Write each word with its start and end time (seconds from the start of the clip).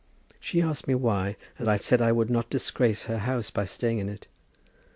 She 0.39 0.63
asked 0.63 0.87
me 0.87 0.95
why, 0.95 1.35
and 1.59 1.67
I 1.67 1.77
said 1.77 2.01
I 2.01 2.11
would 2.11 2.31
not 2.31 2.49
disgrace 2.49 3.03
her 3.03 3.19
house 3.19 3.51
by 3.51 3.65
staying 3.65 3.99
in 3.99 4.09
it. 4.09 4.25